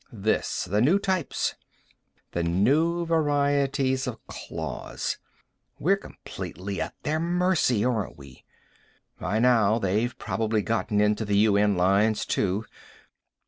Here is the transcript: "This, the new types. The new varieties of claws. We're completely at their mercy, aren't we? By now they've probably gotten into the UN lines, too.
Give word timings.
"This, 0.11 0.65
the 0.65 0.81
new 0.81 0.97
types. 0.97 1.53
The 2.31 2.41
new 2.41 3.05
varieties 3.05 4.07
of 4.07 4.25
claws. 4.25 5.19
We're 5.77 5.95
completely 5.95 6.81
at 6.81 6.95
their 7.03 7.19
mercy, 7.19 7.85
aren't 7.85 8.17
we? 8.17 8.43
By 9.19 9.37
now 9.37 9.77
they've 9.77 10.17
probably 10.17 10.63
gotten 10.63 10.99
into 11.01 11.23
the 11.23 11.37
UN 11.37 11.75
lines, 11.75 12.25
too. 12.25 12.65